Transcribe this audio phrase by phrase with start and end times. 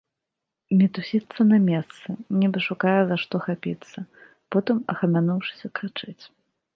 [0.77, 2.09] Мітусіцца на месцы,
[2.43, 3.97] нібы шукае, за што хапіцца,
[4.57, 6.19] потым, ахамянуўшыся, крычыць.